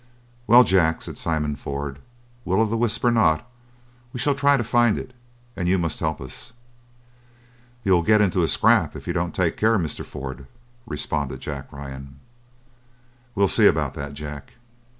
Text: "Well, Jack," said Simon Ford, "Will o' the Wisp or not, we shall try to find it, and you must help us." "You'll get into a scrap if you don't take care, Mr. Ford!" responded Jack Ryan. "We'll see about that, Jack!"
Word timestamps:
"Well, 0.47 0.63
Jack," 0.63 1.03
said 1.03 1.19
Simon 1.19 1.55
Ford, 1.55 1.99
"Will 2.43 2.59
o' 2.59 2.65
the 2.65 2.75
Wisp 2.75 3.03
or 3.05 3.11
not, 3.11 3.47
we 4.11 4.19
shall 4.19 4.33
try 4.33 4.57
to 4.57 4.63
find 4.63 4.97
it, 4.97 5.13
and 5.55 5.67
you 5.69 5.77
must 5.77 5.99
help 5.99 6.19
us." 6.19 6.53
"You'll 7.83 8.01
get 8.01 8.19
into 8.19 8.41
a 8.41 8.47
scrap 8.47 8.95
if 8.95 9.05
you 9.05 9.13
don't 9.13 9.35
take 9.35 9.57
care, 9.57 9.77
Mr. 9.77 10.03
Ford!" 10.03 10.47
responded 10.87 11.39
Jack 11.39 11.71
Ryan. 11.71 12.19
"We'll 13.35 13.47
see 13.47 13.67
about 13.67 13.93
that, 13.93 14.15
Jack!" 14.15 14.53